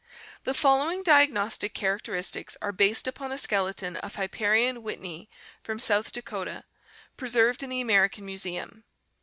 [0.45, 5.27] The following diagnostic characteristics are based upon a skeleton of Hipparion whitneyi
[5.61, 6.63] from South Dakota,
[7.17, 8.83] preserved in the American Museum.